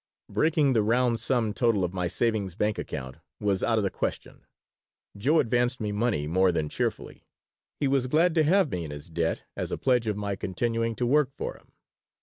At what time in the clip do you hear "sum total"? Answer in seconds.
1.19-1.83